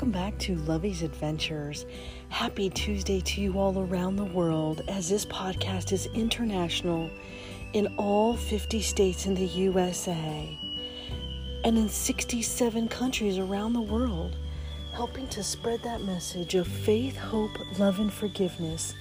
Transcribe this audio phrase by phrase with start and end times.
[0.00, 1.84] welcome back to Lovey's Adventures.
[2.30, 7.10] Happy Tuesday to you all around the world as this podcast is international
[7.74, 10.58] in all 50 states in the USA
[11.64, 14.36] and in 67 countries around the world,
[14.94, 18.94] helping to spread that message of faith, hope, love, and forgiveness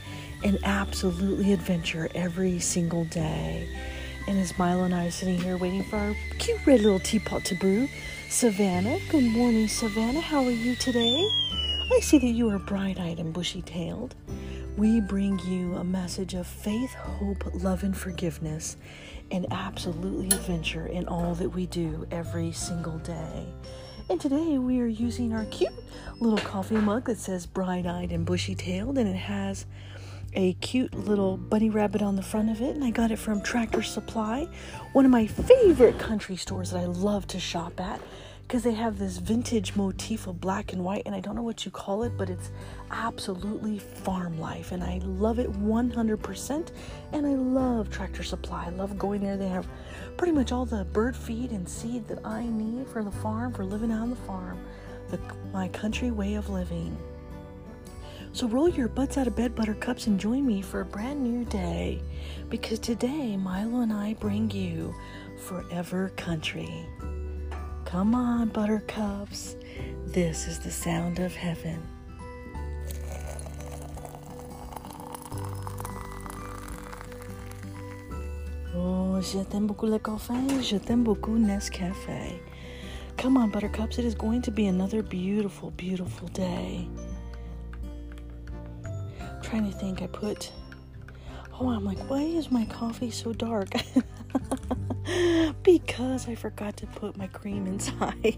[0.43, 3.69] and absolutely adventure every single day.
[4.27, 7.45] And as Milo and I are sitting here waiting for our cute red little teapot
[7.45, 7.87] to brew,
[8.29, 10.21] Savannah, good morning, Savannah.
[10.21, 11.27] How are you today?
[11.91, 14.13] I see that you are bright eyed and bushy tailed.
[14.77, 18.77] We bring you a message of faith, hope, love, and forgiveness,
[19.31, 23.47] and absolutely adventure in all that we do every single day.
[24.11, 25.73] And today we are using our cute
[26.19, 29.65] little coffee mug that says bright eyed and bushy tailed, and it has
[30.33, 33.41] a cute little bunny rabbit on the front of it, and I got it from
[33.41, 34.47] Tractor Supply,
[34.93, 38.01] one of my favorite country stores that I love to shop at
[38.49, 41.65] because they have this vintage motif of black and white, and I don't know what
[41.65, 42.49] you call it, but it's
[42.89, 46.71] absolutely farm life, and I love it 100%.
[47.13, 48.65] And I love Tractor Supply.
[48.65, 49.37] I love going there.
[49.37, 49.67] They have
[50.17, 53.63] pretty much all the bird feed and seed that I need for the farm, for
[53.63, 54.59] living on the farm,
[55.09, 55.19] the,
[55.53, 56.97] my country way of living.
[58.31, 61.45] So roll your butts out of bed, buttercups, and join me for a brand new
[61.45, 62.01] day.
[62.49, 64.93] Because today, Milo and I bring you
[65.39, 66.85] Forever Country.
[67.85, 69.55] Come on, buttercups.
[70.05, 71.81] This is the sound of heaven.
[78.75, 80.61] Oh, je t'aime beaucoup le café.
[80.61, 82.39] Je t'aime beaucoup Nescafe.
[83.17, 83.97] Come on, buttercups.
[83.97, 86.87] It is going to be another beautiful, beautiful day
[89.49, 90.01] trying to think.
[90.01, 90.51] I put.
[91.59, 93.69] Oh, I'm like, why is my coffee so dark?
[95.63, 98.37] because I forgot to put my cream inside.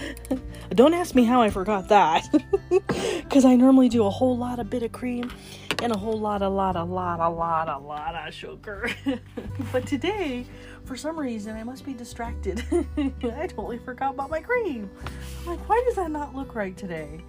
[0.70, 2.26] Don't ask me how I forgot that.
[3.24, 5.32] Because I normally do a whole lot of bit of cream
[5.82, 8.90] and a whole lot, a lot, a lot, a lot, a lot of sugar.
[9.72, 10.44] but today,
[10.84, 12.62] for some reason, I must be distracted.
[12.96, 14.88] I totally forgot about my cream.
[15.40, 17.20] I'm like, why does that not look right today?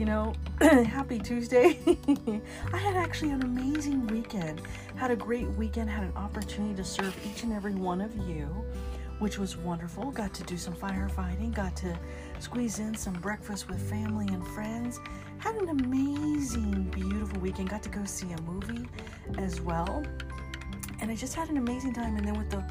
[0.00, 1.78] You know, happy Tuesday.
[2.72, 4.62] I had actually an amazing weekend.
[4.96, 8.46] Had a great weekend, had an opportunity to serve each and every one of you,
[9.18, 10.10] which was wonderful.
[10.10, 11.94] Got to do some firefighting, got to
[12.38, 15.00] squeeze in some breakfast with family and friends.
[15.36, 17.68] Had an amazing, beautiful weekend.
[17.68, 18.88] Got to go see a movie
[19.36, 20.02] as well.
[21.02, 22.16] And I just had an amazing time.
[22.16, 22.64] And then with the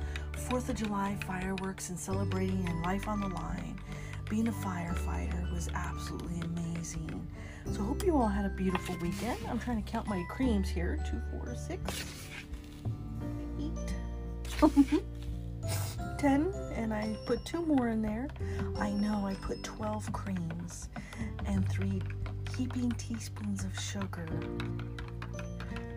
[0.50, 3.79] 4th of July fireworks and celebrating and life on the line,
[4.29, 7.19] being a firefighter was absolutely amazing.
[7.72, 9.38] So hope you all had a beautiful weekend.
[9.47, 11.00] I'm trying to count my creams here.
[11.09, 12.03] Two, four, six,
[13.59, 13.72] eight,
[16.18, 18.28] ten, and I put two more in there.
[18.78, 20.90] I know I put 12 creams
[21.46, 22.02] and three
[22.58, 24.28] heaping teaspoons of sugar.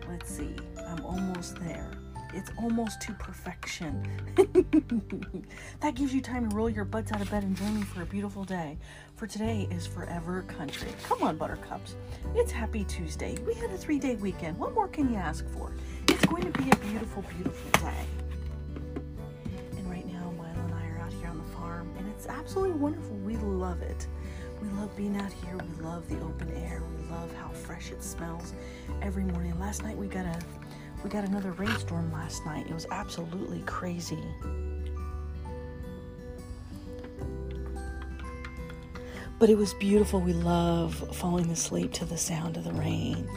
[0.07, 0.55] Let's see,
[0.87, 1.91] I'm almost there.
[2.35, 4.07] It's almost to perfection.
[5.81, 8.01] that gives you time to roll your butts out of bed and join me for
[8.01, 8.77] a beautiful day.
[9.15, 10.89] For today is Forever Country.
[11.03, 11.95] Come on, Buttercups.
[12.33, 13.37] It's Happy Tuesday.
[13.45, 14.57] We had a three day weekend.
[14.57, 15.71] What more can you ask for?
[16.07, 18.05] It's going to be a beautiful, beautiful day.
[19.77, 22.77] And right now, Milo and I are out here on the farm, and it's absolutely
[22.79, 23.15] wonderful.
[23.17, 24.07] We love it.
[24.59, 25.57] We love being out here.
[25.57, 26.81] We love the open air.
[26.97, 28.53] We love how fresh it smells
[29.03, 29.59] every morning.
[29.59, 30.39] Last night we got a
[31.03, 32.65] we got another rainstorm last night.
[32.67, 34.23] It was absolutely crazy.
[39.37, 40.21] But it was beautiful.
[40.21, 43.27] We love falling asleep to the sound of the rain.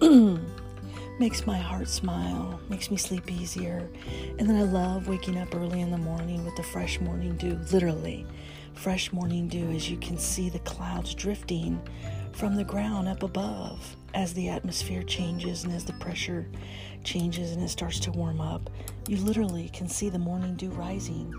[1.20, 3.86] makes my heart smile, makes me sleep easier.
[4.38, 7.58] And then I love waking up early in the morning with the fresh morning dew,
[7.70, 8.26] literally.
[8.74, 11.80] Fresh morning dew as you can see the clouds drifting
[12.32, 16.46] from the ground up above as the atmosphere changes and as the pressure
[17.04, 18.70] changes and it starts to warm up.
[19.08, 21.34] You literally can see the morning dew rising.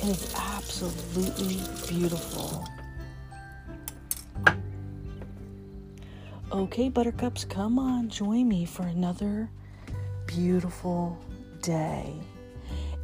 [0.00, 2.64] And It is absolutely beautiful.
[6.52, 9.48] Okay, buttercups, come on, join me for another
[10.26, 11.16] beautiful
[11.62, 12.12] day.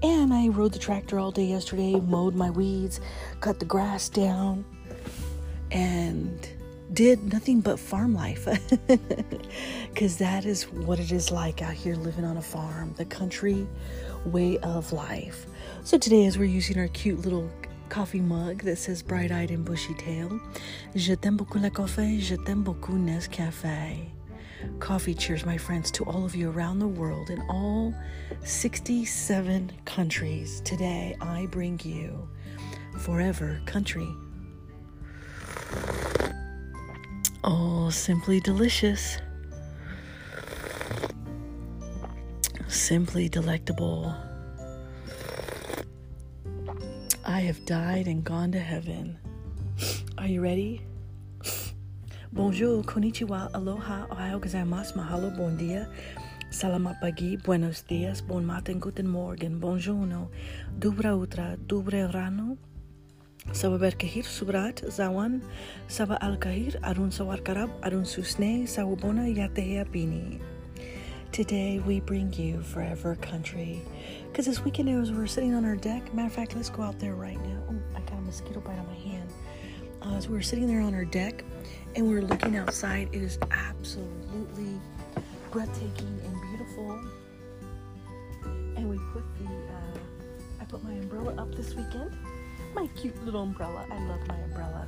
[0.03, 3.01] And I rode the tractor all day yesterday, mowed my weeds,
[3.41, 4.65] cut the grass down,
[5.71, 6.49] and
[6.93, 8.47] did nothing but farm life
[9.89, 13.67] because that is what it is like out here living on a farm, the country
[14.27, 15.47] way of life.
[15.85, 17.51] So today, as we're using our cute little
[17.89, 20.41] coffee mug that says bright eyed and bushy tail,
[20.95, 24.16] Je t'aime beaucoup le café, je t'aime beaucoup Nescafe.
[24.79, 27.95] Coffee cheers, my friends, to all of you around the world in all
[28.45, 30.61] 67 countries.
[30.65, 32.29] Today, I bring you
[32.99, 34.09] Forever Country.
[37.45, 39.19] Oh, simply delicious.
[42.69, 44.15] Simply delectable.
[47.25, 49.19] I have died and gone to heaven.
[50.19, 50.83] Are you ready?
[52.37, 55.89] Bonjour, konnichiwa, aloha, ohayo gozaimasu, mahalo, bon dia,
[56.53, 60.29] salamat pagi, buenos dias, bon matin, guten morgen, bonjourno,
[60.79, 62.59] dobra utra, dobre rano,
[63.53, 65.41] Saba berkahir subrat zawan
[65.89, 70.39] saba alkahir arun sawar karab arun susne sawabona yatehea bini.
[71.33, 73.81] Today we bring you Forever Country.
[74.29, 76.99] Because this weekend as we're sitting on our deck, matter of fact, let's go out
[76.99, 77.63] there right now.
[77.71, 79.26] Oh, I got a mosquito bite on my hand.
[80.17, 81.45] As we were sitting there on our deck
[81.95, 84.81] and we are looking outside, it is absolutely
[85.51, 86.99] breathtaking and beautiful.
[88.77, 89.99] And we put the, uh,
[90.61, 92.17] I put my umbrella up this weekend
[92.75, 93.87] my cute little umbrella.
[93.91, 94.87] I love my umbrella.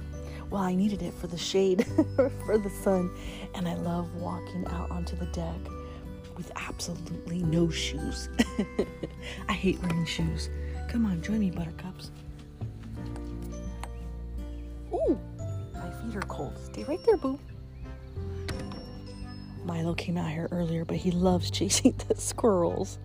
[0.50, 1.86] Well, I needed it for the shade
[2.46, 3.10] for the sun,
[3.54, 5.58] and I love walking out onto the deck
[6.36, 8.28] with absolutely no shoes.
[9.48, 10.50] I hate wearing shoes.
[10.88, 12.10] Come on, join me, buttercups.
[14.92, 15.18] Ooh,
[15.74, 16.56] my feet are cold.
[16.58, 17.38] Stay right there, boo.
[19.64, 22.98] Milo came out here earlier, but he loves chasing the squirrels.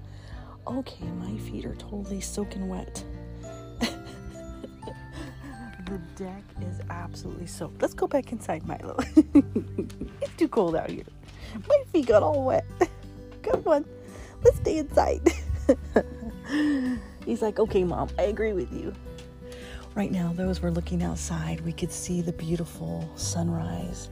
[0.65, 3.03] Okay, my feet are totally soaking wet
[5.85, 7.81] the deck is absolutely soaked.
[7.81, 8.97] Let's go back inside, Milo.
[10.21, 11.03] it's too cold out here.
[11.67, 12.65] My feet got all wet.
[13.43, 13.85] Come on,
[14.43, 15.21] let's stay inside.
[17.25, 18.93] He's like, okay, mom, I agree with you.
[19.95, 24.09] Right now, those we're looking outside, we could see the beautiful sunrise.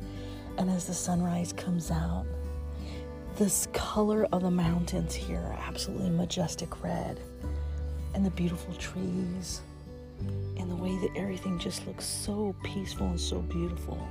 [0.59, 2.25] And as the sunrise comes out,
[3.37, 7.19] this color of the mountains here absolutely majestic red.
[8.13, 9.61] And the beautiful trees,
[10.19, 14.07] and the way that everything just looks so peaceful and so beautiful.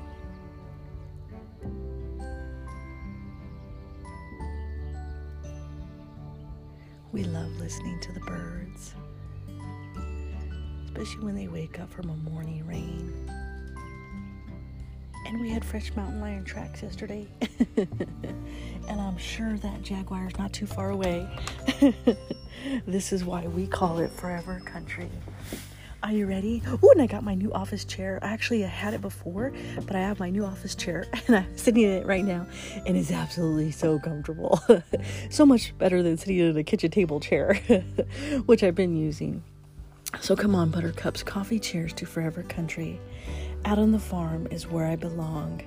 [7.12, 8.94] We love listening to the birds,
[11.00, 13.11] especially when they wake up from a morning rain.
[15.26, 17.26] And we had fresh mountain lion tracks yesterday.
[17.79, 21.26] and I'm sure that jaguar is not too far away.
[22.87, 25.08] this is why we call it Forever Country.
[26.02, 26.62] Are you ready?
[26.67, 28.19] Oh, and I got my new office chair.
[28.20, 29.55] I actually, I had it before,
[29.87, 32.46] but I have my new office chair and I'm sitting in it right now,
[32.87, 34.61] and it's absolutely so comfortable.
[35.31, 37.55] so much better than sitting in a kitchen table chair,
[38.44, 39.43] which I've been using.
[40.19, 43.01] So come on, buttercups, coffee cheers to Forever Country.
[43.65, 45.62] Out on the farm is where I belong,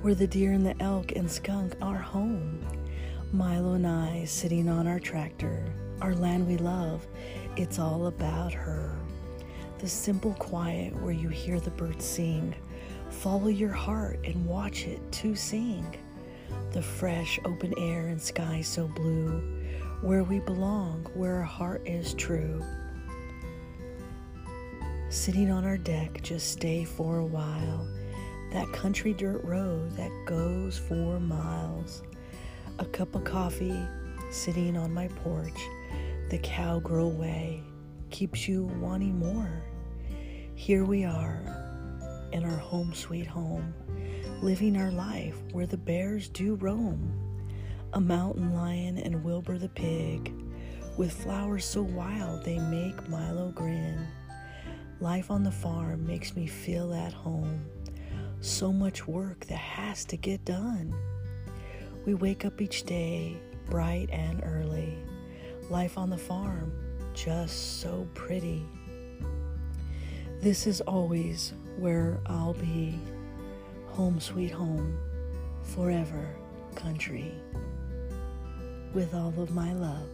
[0.00, 2.64] where the deer and the elk and skunk are home.
[3.32, 5.64] Milo and I sitting on our tractor,
[6.00, 7.06] our land we love,
[7.56, 8.96] it's all about her
[9.82, 12.54] the simple quiet where you hear the birds sing.
[13.10, 15.84] Follow your heart and watch it to sing.
[16.70, 19.42] The fresh open air and sky so blue,
[20.00, 22.62] where we belong, where our heart is true.
[25.12, 27.86] Sitting on our deck, just stay for a while.
[28.50, 32.02] That country dirt road that goes for miles.
[32.78, 33.78] A cup of coffee
[34.30, 35.60] sitting on my porch,
[36.30, 37.62] the cowgirl way
[38.08, 39.62] keeps you wanting more.
[40.54, 41.42] Here we are
[42.32, 43.74] in our home sweet home,
[44.40, 47.12] living our life where the bears do roam.
[47.92, 50.32] A mountain lion and Wilbur the pig,
[50.96, 54.08] with flowers so wild they make Milo grin.
[55.02, 57.66] Life on the farm makes me feel at home.
[58.40, 60.94] So much work that has to get done.
[62.06, 64.96] We wake up each day bright and early.
[65.68, 66.72] Life on the farm,
[67.14, 68.64] just so pretty.
[70.40, 72.96] This is always where I'll be.
[73.88, 74.96] Home, sweet home,
[75.64, 76.32] forever,
[76.76, 77.34] country.
[78.94, 80.08] With all of my love,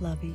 [0.00, 0.34] Lovey.